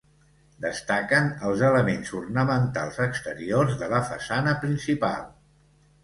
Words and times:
Destaquen 0.63 1.27
els 1.49 1.59
elements 1.67 2.13
ornamentals 2.19 2.97
exteriors 3.05 3.75
de 3.83 3.91
la 3.91 3.99
façana 4.07 4.55
principal. 4.65 5.29